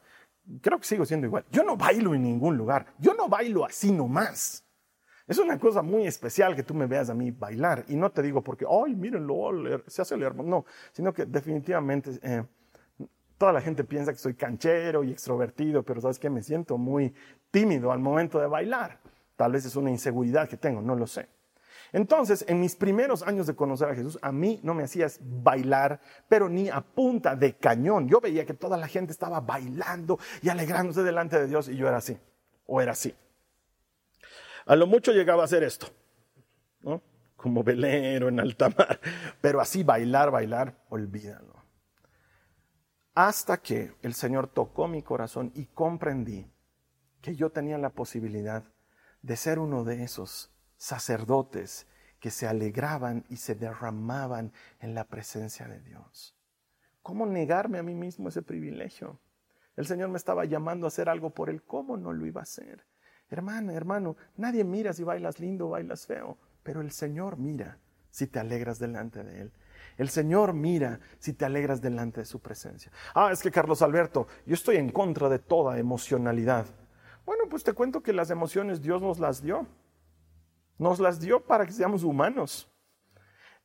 [0.61, 1.45] creo que sigo siendo igual.
[1.51, 2.87] Yo no bailo en ningún lugar.
[2.99, 4.65] Yo no bailo así nomás.
[5.27, 7.85] Es una cosa muy especial que tú me veas a mí bailar.
[7.89, 9.51] Y no te digo porque, ay, mírenlo,
[9.87, 10.49] se hace el hermano.
[10.49, 12.45] No, sino que definitivamente eh,
[13.39, 17.15] toda la gente piensa que soy canchero y extrovertido, pero sabes que me siento muy
[17.51, 19.01] tímido al momento de bailar.
[19.37, 21.29] Tal vez es una inseguridad que tengo, no lo sé.
[21.93, 26.01] Entonces, en mis primeros años de conocer a Jesús, a mí no me hacías bailar,
[26.29, 28.09] pero ni a punta de cañón.
[28.09, 31.87] Yo veía que toda la gente estaba bailando y alegrándose delante de Dios y yo
[31.89, 32.19] era así,
[32.67, 33.15] o era así.
[34.67, 35.89] A lo mucho llegaba a hacer esto,
[36.81, 37.03] ¿no?
[37.37, 38.99] Como velero en alta mar,
[39.41, 41.63] pero así bailar, bailar, olvídalo.
[43.15, 46.51] Hasta que el Señor tocó mi corazón y comprendí
[47.21, 48.65] que yo tenía la posibilidad
[49.23, 51.87] de ser uno de esos sacerdotes
[52.21, 56.35] que se alegraban y se derramaban en la presencia de Dios.
[57.03, 59.21] ¿Cómo negarme a mí mismo ese privilegio?
[59.77, 62.45] El Señor me estaba llamando a hacer algo por Él, ¿cómo no lo iba a
[62.45, 62.87] hacer?
[63.29, 67.79] Hermana, hermano, nadie mira si bailas lindo o bailas feo, pero el Señor mira
[68.11, 69.53] si te alegras delante de Él.
[69.99, 72.91] El Señor mira si te alegras delante de su presencia.
[73.15, 76.67] Ah, es que Carlos Alberto, yo estoy en contra de toda emocionalidad.
[77.27, 79.67] Bueno, pues te cuento que las emociones Dios nos las dio.
[80.79, 82.69] Nos las dio para que seamos humanos.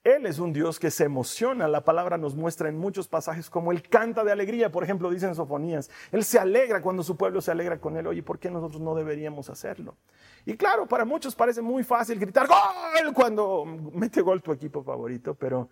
[0.03, 1.67] Él es un Dios que se emociona.
[1.67, 4.71] La palabra nos muestra en muchos pasajes como Él canta de alegría.
[4.71, 5.89] Por ejemplo, dicen Sofonías.
[6.11, 8.07] Él se alegra cuando su pueblo se alegra con Él.
[8.07, 9.97] Oye, ¿por qué nosotros no deberíamos hacerlo?
[10.45, 15.35] Y claro, para muchos parece muy fácil gritar gol cuando mete gol tu equipo favorito,
[15.35, 15.69] pero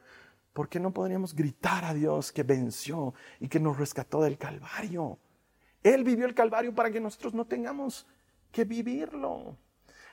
[0.52, 5.19] ¿por qué no podríamos gritar a Dios que venció y que nos rescató del Calvario?
[5.84, 8.06] Él vivió el Calvario para que nosotros no tengamos
[8.52, 9.56] que vivirlo.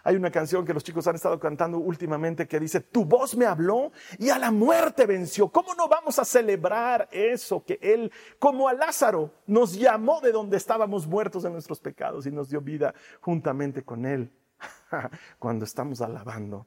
[0.05, 3.47] Hay una canción que los chicos han estado cantando últimamente que dice, tu voz me
[3.47, 5.49] habló y a la muerte venció.
[5.49, 7.65] ¿Cómo no vamos a celebrar eso?
[7.65, 12.31] Que Él, como a Lázaro, nos llamó de donde estábamos muertos en nuestros pecados y
[12.31, 14.31] nos dio vida juntamente con Él.
[15.39, 16.67] Cuando estamos alabando,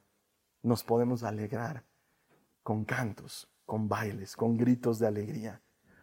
[0.63, 1.83] nos podemos alegrar
[2.63, 5.61] con cantos, con bailes, con gritos de alegría,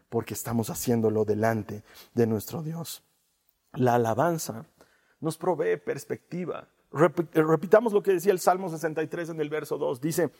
[0.08, 1.82] porque estamos haciéndolo delante
[2.14, 3.02] de nuestro Dios.
[3.72, 4.66] La alabanza
[5.18, 10.00] nos provee perspectiva, Repitamos lo que decía el Salmo 63 en el verso 2.
[10.00, 10.30] Dice,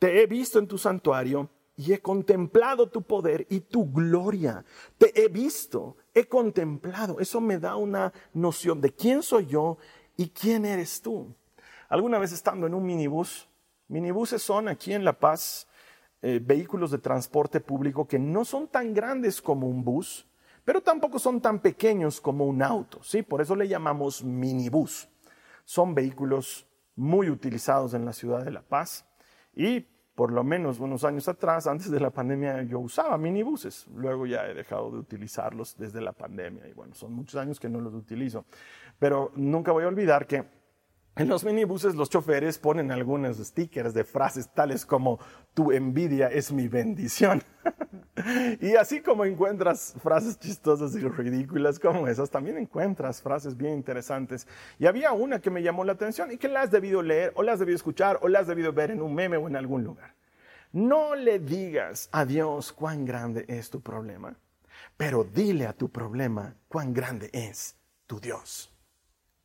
[0.00, 4.64] te he visto en tu santuario y he contemplado tu poder y tu gloria.
[4.98, 7.20] Te he visto, he contemplado.
[7.20, 9.78] Eso me da una noción de quién soy yo
[10.16, 11.32] y quién eres tú.
[11.88, 13.48] Alguna vez estando en un minibús,
[13.86, 15.68] minibuses son aquí en La Paz
[16.22, 20.26] eh, vehículos de transporte público que no son tan grandes como un bus,
[20.64, 23.22] pero tampoco son tan pequeños como un auto, ¿sí?
[23.22, 25.08] Por eso le llamamos minibús
[25.64, 29.06] son vehículos muy utilizados en la ciudad de La Paz
[29.54, 33.88] y por lo menos unos años atrás, antes de la pandemia, yo usaba minibuses.
[33.88, 37.68] Luego ya he dejado de utilizarlos desde la pandemia y bueno, son muchos años que
[37.68, 38.44] no los utilizo.
[38.98, 40.44] Pero nunca voy a olvidar que
[41.16, 45.20] en los minibuses los choferes ponen algunos stickers de frases tales como
[45.54, 47.42] tu envidia es mi bendición.
[48.60, 54.46] Y así como encuentras frases chistosas y ridículas como esas, también encuentras frases bien interesantes.
[54.78, 57.42] Y había una que me llamó la atención y que la has debido leer o
[57.42, 59.82] la has debido escuchar o la has debido ver en un meme o en algún
[59.82, 60.14] lugar.
[60.72, 64.36] No le digas a Dios cuán grande es tu problema,
[64.96, 68.73] pero dile a tu problema cuán grande es tu Dios.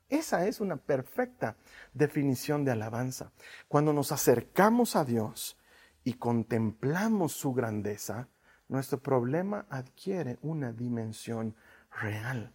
[0.10, 1.56] Esa es una perfecta
[1.94, 3.32] definición de alabanza.
[3.68, 5.58] Cuando nos acercamos a Dios
[6.04, 8.28] y contemplamos su grandeza,
[8.68, 11.56] nuestro problema adquiere una dimensión
[12.02, 12.54] real.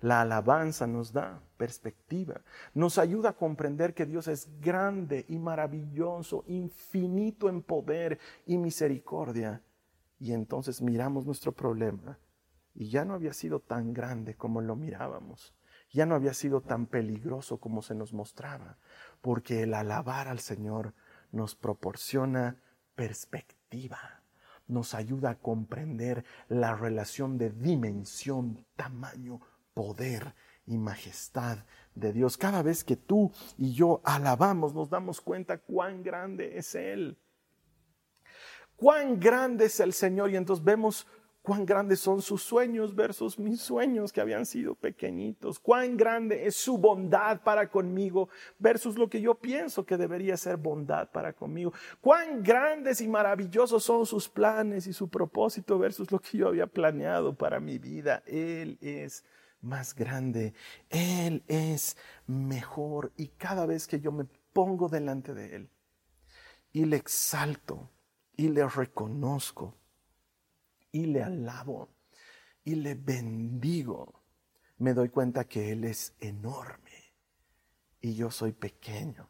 [0.00, 2.42] La alabanza nos da perspectiva,
[2.74, 9.62] nos ayuda a comprender que Dios es grande y maravilloso, infinito en poder y misericordia.
[10.18, 12.18] Y entonces miramos nuestro problema
[12.74, 15.54] y ya no había sido tan grande como lo mirábamos,
[15.96, 18.78] ya no había sido tan peligroso como se nos mostraba,
[19.20, 20.94] porque el alabar al Señor
[21.32, 22.56] nos proporciona
[22.94, 24.22] perspectiva
[24.68, 29.40] nos ayuda a comprender la relación de dimensión, tamaño,
[29.74, 30.34] poder
[30.66, 31.58] y majestad
[31.94, 32.36] de Dios.
[32.36, 37.18] Cada vez que tú y yo alabamos, nos damos cuenta cuán grande es Él.
[38.76, 41.06] Cuán grande es el Señor y entonces vemos
[41.46, 46.56] cuán grandes son sus sueños versus mis sueños que habían sido pequeñitos, cuán grande es
[46.56, 48.28] su bondad para conmigo
[48.58, 53.84] versus lo que yo pienso que debería ser bondad para conmigo, cuán grandes y maravillosos
[53.84, 58.24] son sus planes y su propósito versus lo que yo había planeado para mi vida.
[58.26, 59.24] Él es
[59.60, 60.52] más grande,
[60.90, 65.70] Él es mejor y cada vez que yo me pongo delante de Él
[66.72, 67.88] y le exalto
[68.36, 69.76] y le reconozco,
[70.96, 71.90] y le alabo
[72.64, 74.22] y le bendigo,
[74.78, 77.12] me doy cuenta que Él es enorme
[78.00, 79.28] y yo soy pequeño,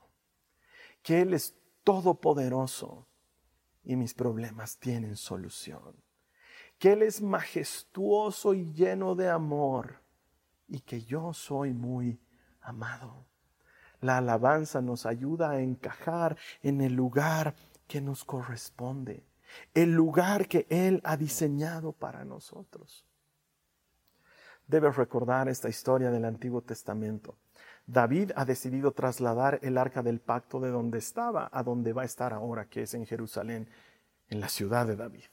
[1.02, 3.08] que Él es todopoderoso
[3.82, 5.96] y mis problemas tienen solución,
[6.78, 10.02] que Él es majestuoso y lleno de amor
[10.68, 12.20] y que yo soy muy
[12.60, 13.26] amado.
[14.00, 17.56] La alabanza nos ayuda a encajar en el lugar
[17.88, 19.26] que nos corresponde
[19.74, 23.04] el lugar que Él ha diseñado para nosotros.
[24.66, 27.38] Debes recordar esta historia del Antiguo Testamento.
[27.86, 32.06] David ha decidido trasladar el arca del pacto de donde estaba a donde va a
[32.06, 33.68] estar ahora, que es en Jerusalén,
[34.28, 35.26] en la ciudad de David.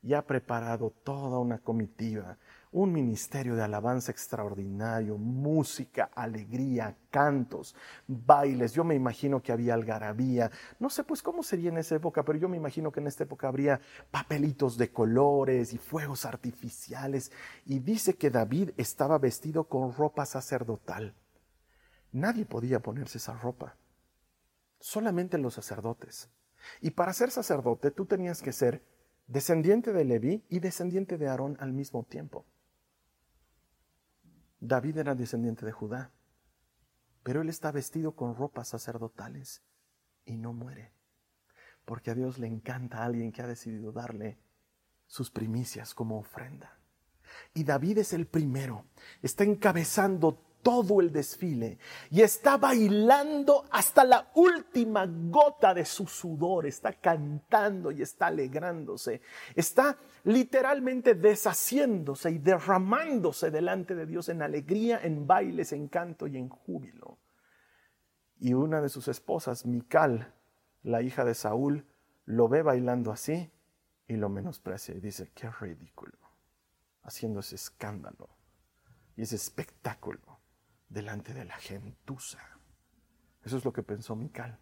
[0.00, 2.38] Y ha preparado toda una comitiva
[2.72, 7.74] un ministerio de alabanza extraordinario, música, alegría, cantos,
[8.06, 8.72] bailes.
[8.72, 10.50] Yo me imagino que había algarabía.
[10.78, 13.24] No sé pues cómo sería en esa época, pero yo me imagino que en esta
[13.24, 17.32] época habría papelitos de colores y fuegos artificiales.
[17.64, 21.14] Y dice que David estaba vestido con ropa sacerdotal.
[22.12, 23.76] Nadie podía ponerse esa ropa,
[24.78, 26.30] solamente los sacerdotes.
[26.80, 28.82] Y para ser sacerdote tú tenías que ser
[29.26, 32.46] descendiente de Leví y descendiente de Aarón al mismo tiempo.
[34.60, 36.10] David era descendiente de Judá,
[37.22, 39.62] pero él está vestido con ropas sacerdotales
[40.24, 40.92] y no muere,
[41.84, 44.38] porque a Dios le encanta alguien que ha decidido darle
[45.06, 46.78] sus primicias como ofrenda.
[47.54, 48.86] Y David es el primero,
[49.22, 51.78] está encabezando todo el desfile
[52.10, 59.22] y está bailando hasta la última gota de su sudor, está cantando y está alegrándose,
[59.54, 66.36] está literalmente deshaciéndose y derramándose delante de Dios en alegría, en bailes, en canto y
[66.36, 67.18] en júbilo.
[68.40, 70.32] Y una de sus esposas, Mical,
[70.82, 71.86] la hija de Saúl,
[72.24, 73.50] lo ve bailando así
[74.06, 76.18] y lo menosprecia y dice, qué ridículo,
[77.02, 78.28] haciendo ese escándalo
[79.16, 80.37] y ese espectáculo
[80.88, 82.38] delante de la gentuza.
[83.44, 84.58] Eso es lo que pensó Mical.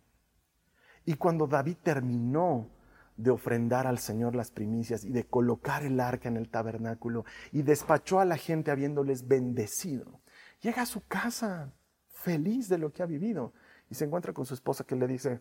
[1.05, 2.69] Y cuando David terminó
[3.17, 7.63] de ofrendar al Señor las primicias y de colocar el arca en el tabernáculo y
[7.63, 10.21] despachó a la gente habiéndoles bendecido,
[10.61, 11.73] llega a su casa
[12.09, 13.53] feliz de lo que ha vivido
[13.89, 15.41] y se encuentra con su esposa que le dice,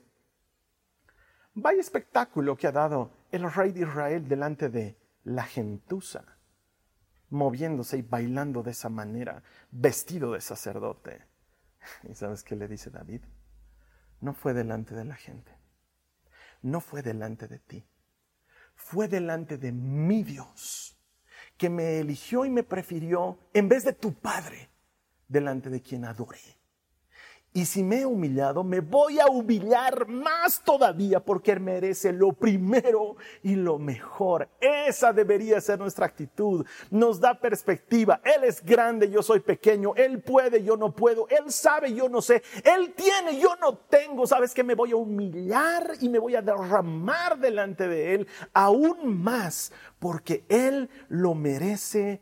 [1.54, 6.35] vaya espectáculo que ha dado el rey de Israel delante de la gentuza
[7.30, 11.22] moviéndose y bailando de esa manera, vestido de sacerdote.
[12.10, 13.22] ¿Y sabes qué le dice David?
[14.22, 15.52] No fue delante de la gente,
[16.62, 17.86] no fue delante de ti,
[18.76, 20.98] fue delante de mi Dios,
[21.58, 24.70] que me eligió y me prefirió en vez de tu Padre,
[25.28, 26.40] delante de quien adoré.
[27.56, 32.34] Y si me he humillado, me voy a humillar más todavía porque Él merece lo
[32.34, 34.50] primero y lo mejor.
[34.60, 36.65] Esa debería ser nuestra actitud.
[36.91, 38.20] Nos da perspectiva.
[38.26, 39.96] Él es grande, yo soy pequeño.
[39.96, 41.30] Él puede, yo no puedo.
[41.30, 42.44] Él sabe, yo no sé.
[42.62, 44.28] Él tiene, yo no tengo.
[44.28, 49.24] ¿Sabes que Me voy a humillar y me voy a derramar delante de Él aún
[49.24, 52.22] más porque Él lo merece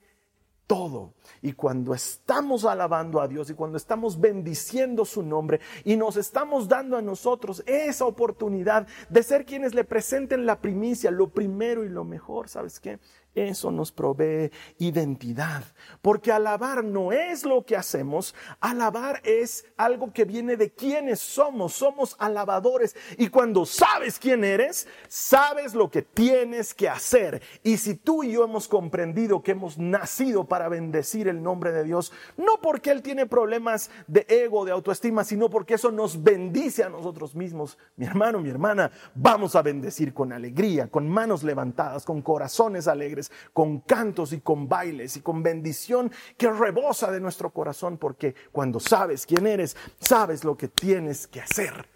[0.68, 1.14] todo.
[1.42, 6.68] Y cuando estamos alabando a Dios y cuando estamos bendiciendo su nombre y nos estamos
[6.68, 11.90] dando a nosotros esa oportunidad de ser quienes le presenten la primicia, lo primero y
[11.90, 13.00] lo mejor, ¿sabes qué?
[13.36, 15.64] Eso nos provee identidad,
[16.04, 21.74] porque alabar no es lo que hacemos, alabar es algo que viene de quienes somos,
[21.74, 27.42] somos alabadores y cuando sabes quién eres, sabes lo que tienes que hacer.
[27.64, 31.84] Y si tú y yo hemos comprendido que hemos nacido para bendecir el nombre de
[31.84, 36.84] Dios, no porque Él tiene problemas de ego, de autoestima, sino porque eso nos bendice
[36.84, 42.06] a nosotros mismos, mi hermano, mi hermana, vamos a bendecir con alegría, con manos levantadas,
[42.06, 43.23] con corazones alegres
[43.54, 48.80] con cantos y con bailes y con bendición que rebosa de nuestro corazón, porque cuando
[48.80, 51.88] sabes quién eres, sabes lo que tienes que hacer.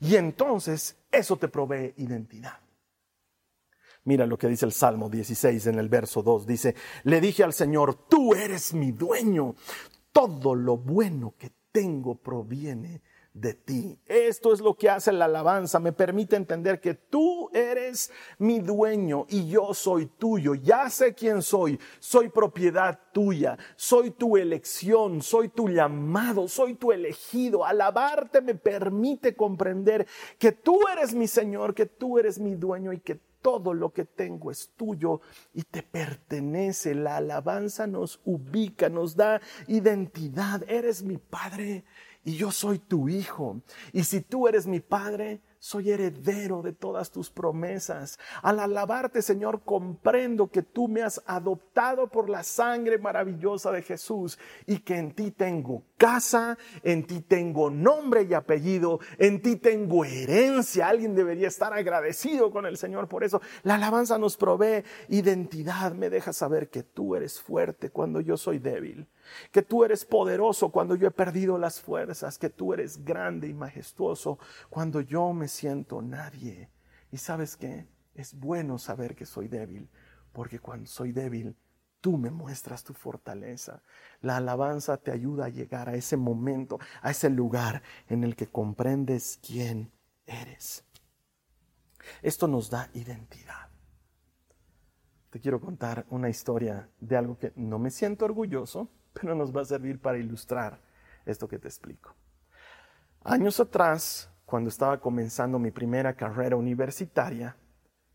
[0.00, 2.58] Y entonces eso te provee identidad.
[4.04, 6.46] Mira lo que dice el Salmo 16 en el verso 2.
[6.46, 9.54] Dice, le dije al Señor, tú eres mi dueño.
[10.10, 13.98] Todo lo bueno que tengo proviene de ti.
[14.06, 15.78] Esto es lo que hace la alabanza.
[15.78, 20.54] Me permite entender que tú eres mi dueño y yo soy tuyo.
[20.54, 21.78] Ya sé quién soy.
[22.00, 23.56] Soy propiedad tuya.
[23.76, 25.22] Soy tu elección.
[25.22, 26.48] Soy tu llamado.
[26.48, 27.64] Soy tu elegido.
[27.64, 30.06] Alabarte me permite comprender
[30.38, 34.04] que tú eres mi Señor, que tú eres mi dueño y que todo lo que
[34.04, 35.20] tengo es tuyo
[35.54, 36.94] y te pertenece.
[36.94, 40.62] La alabanza nos ubica, nos da identidad.
[40.68, 41.84] Eres mi Padre
[42.24, 43.60] y yo soy tu hijo.
[43.92, 48.18] Y si tú eres mi padre, soy heredero de todas tus promesas.
[48.42, 54.38] Al alabarte, Señor, comprendo que tú me has adoptado por la sangre maravillosa de Jesús
[54.66, 60.06] y que en ti tengo casa, en ti tengo nombre y apellido, en ti tengo
[60.06, 60.88] herencia.
[60.88, 63.42] Alguien debería estar agradecido con el Señor por eso.
[63.64, 68.58] La alabanza nos provee identidad, me deja saber que tú eres fuerte cuando yo soy
[68.58, 69.06] débil
[69.52, 73.54] que tú eres poderoso cuando yo he perdido las fuerzas, que tú eres grande y
[73.54, 76.68] majestuoso cuando yo me siento nadie.
[77.12, 77.86] Y sabes qué?
[78.14, 79.88] Es bueno saber que soy débil,
[80.32, 81.56] porque cuando soy débil,
[82.00, 83.82] tú me muestras tu fortaleza.
[84.20, 88.48] La alabanza te ayuda a llegar a ese momento, a ese lugar en el que
[88.48, 89.92] comprendes quién
[90.26, 90.84] eres.
[92.22, 93.68] Esto nos da identidad.
[95.30, 99.62] Te quiero contar una historia de algo que no me siento orgulloso, pero nos va
[99.62, 100.80] a servir para ilustrar
[101.24, 102.14] esto que te explico.
[103.22, 107.56] Años atrás, cuando estaba comenzando mi primera carrera universitaria,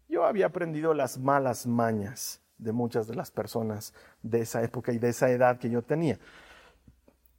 [0.10, 5.00] yo había aprendido las malas mañas de muchas de las personas de esa época y
[5.00, 6.20] de esa edad que yo tenía.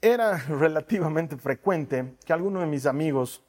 [0.00, 3.42] Era relativamente frecuente que alguno de mis amigos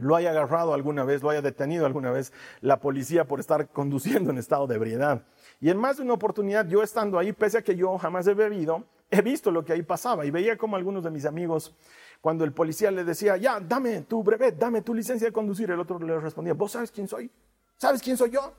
[0.00, 4.30] lo haya agarrado alguna vez, lo haya detenido alguna vez la policía por estar conduciendo
[4.30, 5.22] en estado de ebriedad.
[5.60, 8.34] Y en más de una oportunidad, yo estando ahí, pese a que yo jamás he
[8.34, 11.74] bebido, he visto lo que ahí pasaba y veía como algunos de mis amigos,
[12.20, 15.78] cuando el policía le decía, ya, dame tu brevet, dame tu licencia de conducir, el
[15.78, 17.30] otro le respondía, ¿vos sabes quién soy?
[17.76, 18.52] ¿Sabes quién soy yo?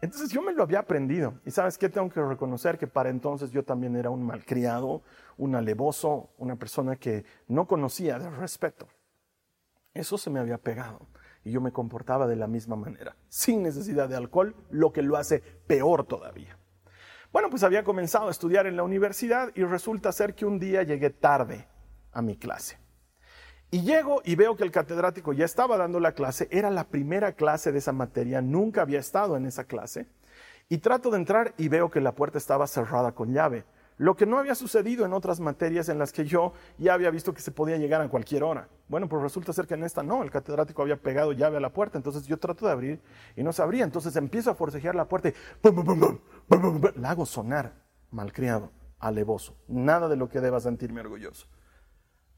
[0.00, 1.40] Entonces yo me lo había aprendido.
[1.44, 5.02] Y sabes qué, tengo que reconocer que para entonces yo también era un malcriado,
[5.38, 8.88] un alevoso, una persona que no conocía de respeto.
[9.94, 11.06] Eso se me había pegado.
[11.44, 15.16] Y yo me comportaba de la misma manera, sin necesidad de alcohol, lo que lo
[15.16, 16.58] hace peor todavía.
[17.32, 20.82] Bueno, pues había comenzado a estudiar en la universidad y resulta ser que un día
[20.82, 21.68] llegué tarde
[22.12, 22.78] a mi clase.
[23.70, 27.32] Y llego y veo que el catedrático ya estaba dando la clase, era la primera
[27.32, 30.06] clase de esa materia, nunca había estado en esa clase.
[30.68, 33.64] Y trato de entrar y veo que la puerta estaba cerrada con llave,
[33.98, 37.34] lo que no había sucedido en otras materias en las que yo ya había visto
[37.34, 38.68] que se podía llegar a cualquier hora.
[38.88, 41.72] Bueno, pues resulta ser que en esta no, el catedrático había pegado llave a la
[41.72, 43.00] puerta, entonces yo trato de abrir
[43.34, 45.34] y no se abría, entonces empiezo a forcejear la puerta y
[47.00, 47.72] la hago sonar
[48.10, 51.48] malcriado, alevoso, nada de lo que deba sentirme orgulloso.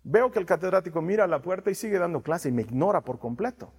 [0.05, 3.03] Veo que el catedrático mira a la puerta y sigue dando clase y me ignora
[3.03, 3.73] por completo.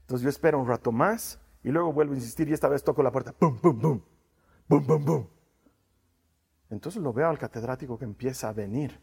[0.00, 3.02] Entonces yo espero un rato más y luego vuelvo a insistir y esta vez toco
[3.02, 3.34] la puerta.
[3.40, 4.00] ¡Bum, bum, bum!
[4.68, 5.26] ¡Bum, bum, bum!
[6.70, 8.98] Entonces lo veo al catedrático que empieza a venir.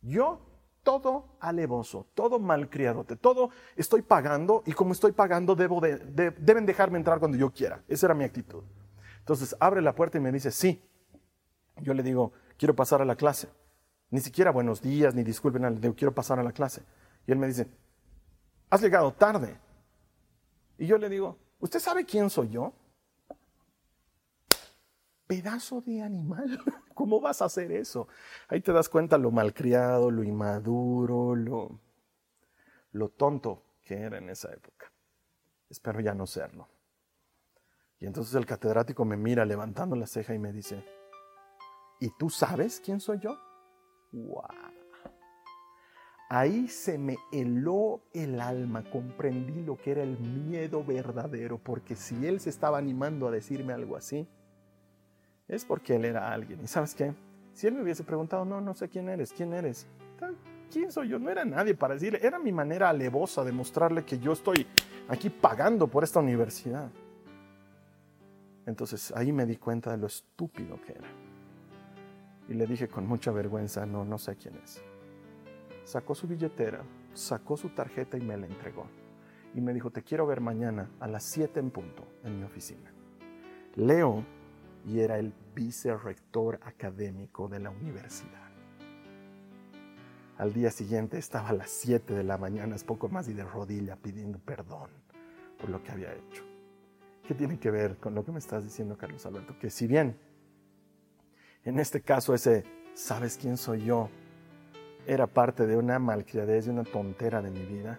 [0.00, 0.40] Yo
[0.82, 7.18] todo alevoso, todo malcriadote, todo estoy pagando y como estoy pagando debo deben dejarme entrar
[7.18, 7.82] cuando yo quiera.
[7.88, 8.64] Esa era mi actitud.
[9.18, 10.82] Entonces abre la puerta y me dice, sí.
[11.82, 13.48] Yo le digo, quiero pasar a la clase.
[14.10, 16.82] Ni siquiera buenos días, ni disculpen, le quiero pasar a la clase.
[17.26, 17.68] Y él me dice,
[18.68, 19.56] has llegado tarde.
[20.78, 22.72] Y yo le digo, ¿usted sabe quién soy yo?
[25.28, 26.58] Pedazo de animal,
[26.94, 28.08] ¿cómo vas a hacer eso?
[28.48, 31.78] Ahí te das cuenta lo malcriado, lo inmaduro, lo,
[32.92, 34.90] lo tonto que era en esa época.
[35.68, 36.68] Espero ya no serlo.
[38.00, 40.84] Y entonces el catedrático me mira levantando la ceja y me dice,
[42.00, 43.38] ¿y tú sabes quién soy yo?
[46.28, 52.24] Ahí se me heló el alma, comprendí lo que era el miedo verdadero, porque si
[52.24, 54.28] él se estaba animando a decirme algo así,
[55.48, 56.60] es porque él era alguien.
[56.62, 57.12] ¿Y sabes qué?
[57.52, 59.88] Si él me hubiese preguntado, no, no sé quién eres, quién eres,
[60.70, 61.18] ¿quién soy yo?
[61.18, 64.68] No era nadie para decirle, era mi manera alevosa de mostrarle que yo estoy
[65.08, 66.90] aquí pagando por esta universidad.
[68.66, 71.29] Entonces ahí me di cuenta de lo estúpido que era.
[72.50, 74.82] Y le dije con mucha vergüenza, no, no sé quién es.
[75.84, 76.82] Sacó su billetera,
[77.14, 78.88] sacó su tarjeta y me la entregó.
[79.54, 82.92] Y me dijo, te quiero ver mañana a las 7 en punto en mi oficina.
[83.76, 84.24] Leo
[84.84, 88.50] y era el vicerrector académico de la universidad.
[90.36, 93.44] Al día siguiente estaba a las 7 de la mañana, es poco más y de
[93.44, 94.90] rodilla pidiendo perdón
[95.56, 96.42] por lo que había hecho.
[97.28, 99.56] ¿Qué tiene que ver con lo que me estás diciendo, Carlos Alberto?
[99.60, 100.16] Que si bien
[101.64, 104.08] en este caso ese ¿sabes quién soy yo?
[105.06, 107.98] era parte de una malcriadez, de una tontera de mi vida,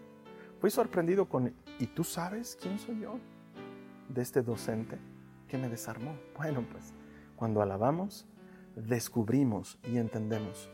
[0.59, 3.19] fui sorprendido con ¿y tú sabes quién soy yo?
[4.09, 4.97] De este docente
[5.47, 6.15] que me desarmó.
[6.37, 6.93] Bueno, pues
[7.35, 8.25] cuando alabamos,
[8.75, 10.69] descubrimos y entendemos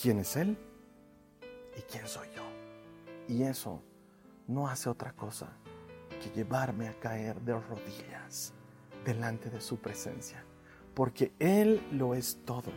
[0.00, 0.58] quién es Él
[1.78, 2.42] y quién soy yo.
[3.28, 3.82] Y eso
[4.46, 5.48] no hace otra cosa
[6.22, 8.52] que llevarme a caer de rodillas
[9.04, 10.44] delante de su presencia,
[11.00, 12.70] porque Él lo es todo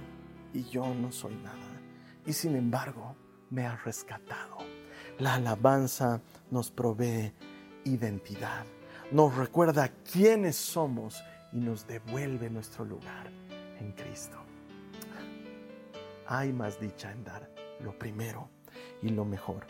[0.54, 1.82] y yo no soy nada.
[2.26, 3.18] Y sin embargo,
[3.50, 4.60] me ha rescatado.
[5.20, 7.34] La alabanza nos provee
[7.84, 8.64] identidad,
[9.12, 11.22] nos recuerda quiénes somos
[11.52, 13.30] y nos devuelve nuestro lugar
[13.78, 14.38] en Cristo.
[16.26, 17.52] Hay más dicha en dar
[17.82, 18.48] lo primero
[19.02, 19.68] y lo mejor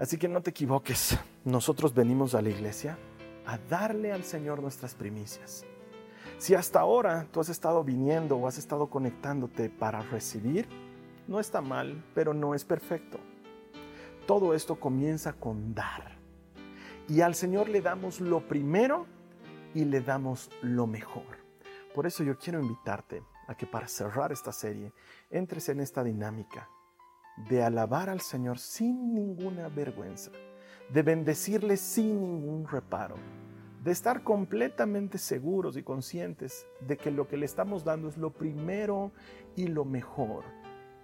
[0.00, 2.98] Así que no te equivoques, nosotros venimos a la iglesia
[3.46, 5.64] a darle al Señor nuestras primicias.
[6.40, 10.66] Si hasta ahora tú has estado viniendo o has estado conectándote para recibir,
[11.28, 13.20] no está mal, pero no es perfecto.
[14.26, 16.16] Todo esto comienza con dar.
[17.10, 19.04] Y al Señor le damos lo primero
[19.74, 21.44] y le damos lo mejor.
[21.94, 24.94] Por eso yo quiero invitarte a que para cerrar esta serie
[25.28, 26.70] entres en esta dinámica
[27.50, 30.30] de alabar al Señor sin ninguna vergüenza,
[30.88, 33.16] de bendecirle sin ningún reparo,
[33.82, 38.30] de estar completamente seguros y conscientes de que lo que le estamos dando es lo
[38.30, 39.12] primero
[39.56, 40.44] y lo mejor,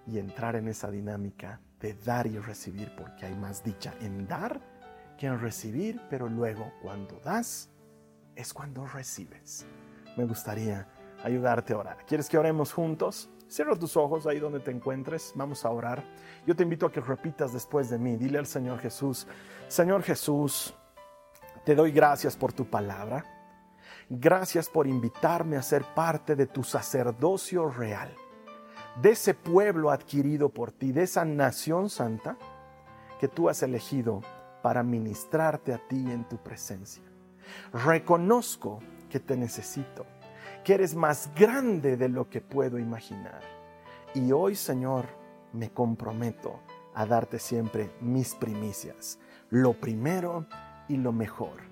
[0.05, 4.61] y entrar en esa dinámica de dar y recibir, porque hay más dicha en dar
[5.17, 7.69] que en recibir, pero luego cuando das
[8.35, 9.65] es cuando recibes.
[10.15, 10.87] Me gustaría
[11.23, 11.97] ayudarte a orar.
[12.05, 13.29] ¿Quieres que oremos juntos?
[13.47, 15.31] Cierra tus ojos ahí donde te encuentres.
[15.35, 16.03] Vamos a orar.
[16.45, 18.15] Yo te invito a que repitas después de mí.
[18.15, 19.25] Dile al Señor Jesús,
[19.67, 20.75] Señor Jesús,
[21.67, 23.25] te doy gracias por tu palabra.
[24.09, 28.15] Gracias por invitarme a ser parte de tu sacerdocio real,
[29.01, 32.37] de ese pueblo adquirido por ti, de esa nación santa
[33.19, 34.21] que tú has elegido
[34.63, 37.03] para ministrarte a ti en tu presencia.
[37.73, 40.05] Reconozco que te necesito
[40.63, 43.41] que eres más grande de lo que puedo imaginar.
[44.13, 45.07] Y hoy, Señor,
[45.51, 46.61] me comprometo
[46.95, 50.47] a darte siempre mis primicias, lo primero
[50.87, 51.67] y lo mejor.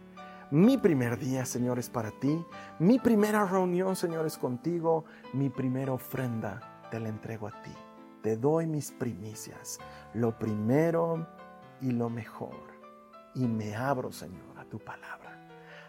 [0.51, 2.43] Mi primer día, Señor, es para ti.
[2.79, 5.05] Mi primera reunión, Señor, es contigo.
[5.33, 7.73] Mi primera ofrenda te la entrego a ti.
[8.21, 9.79] Te doy mis primicias,
[10.13, 11.27] lo primero
[11.81, 12.75] y lo mejor.
[13.33, 15.25] Y me abro, Señor, a tu palabra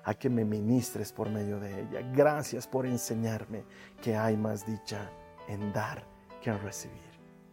[0.07, 2.01] a que me ministres por medio de ella.
[2.15, 3.65] Gracias por enseñarme
[4.01, 5.11] que hay más dicha
[5.49, 6.05] en dar
[6.41, 7.03] que en recibir.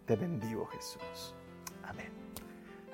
[0.05, 1.35] Te bendigo Jesús.
[1.83, 2.11] Amén.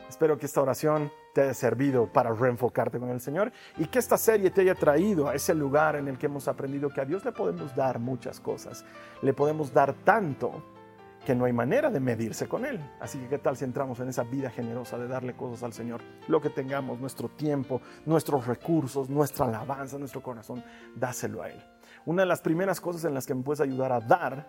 [0.07, 4.17] Espero que esta oración te haya servido para reenfocarte con el Señor y que esta
[4.17, 7.23] serie te haya traído a ese lugar en el que hemos aprendido que a Dios
[7.23, 8.83] le podemos dar muchas cosas.
[9.21, 10.61] Le podemos dar tanto
[11.25, 12.77] que no hay manera de medirse con Él.
[12.99, 16.01] Así que qué tal si entramos en esa vida generosa de darle cosas al Señor,
[16.27, 20.61] lo que tengamos, nuestro tiempo, nuestros recursos, nuestra alabanza, nuestro corazón,
[20.93, 21.63] dáselo a Él.
[22.05, 24.45] Una de las primeras cosas en las que me puedes ayudar a dar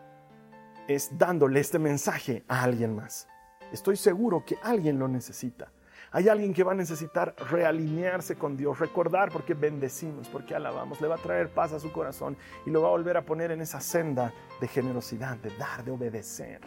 [0.89, 3.29] es dándole este mensaje a alguien más.
[3.71, 5.71] Estoy seguro que alguien lo necesita.
[6.13, 10.57] Hay alguien que va a necesitar realinearse con Dios, recordar por qué bendecimos, por qué
[10.57, 12.37] alabamos, le va a traer paz a su corazón
[12.67, 15.93] y lo va a volver a poner en esa senda de generosidad, de dar, de
[15.93, 16.61] obedecer.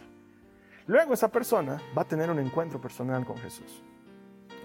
[0.86, 3.82] Luego esa persona va a tener un encuentro personal con Jesús.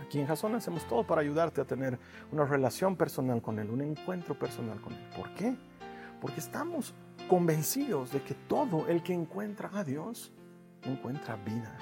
[0.01, 1.99] Aquí en Jason hacemos todo para ayudarte a tener
[2.31, 5.09] una relación personal con Él, un encuentro personal con Él.
[5.15, 5.55] ¿Por qué?
[6.21, 6.93] Porque estamos
[7.27, 10.31] convencidos de que todo el que encuentra a Dios
[10.83, 11.77] encuentra vida.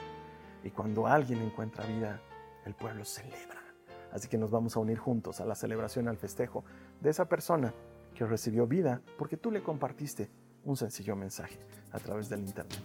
[0.64, 2.20] Y cuando alguien encuentra vida,
[2.68, 3.64] el pueblo celebra.
[4.12, 6.64] Así que nos vamos a unir juntos a la celebración, al festejo
[7.02, 7.74] de esa persona
[8.14, 10.30] que recibió vida porque tú le compartiste
[10.64, 11.60] un sencillo mensaje
[11.92, 12.80] a través del Internet.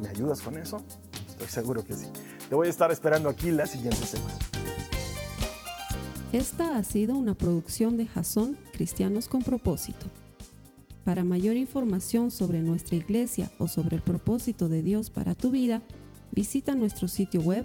[0.00, 0.82] ¿Me ayudas con eso?
[1.28, 2.06] Estoy seguro que sí.
[2.48, 4.38] Te voy a estar esperando aquí la siguiente semana.
[6.32, 10.06] Esta ha sido una producción de Jason Cristianos con Propósito.
[11.04, 15.82] Para mayor información sobre nuestra iglesia o sobre el propósito de Dios para tu vida,
[16.30, 17.64] visita nuestro sitio web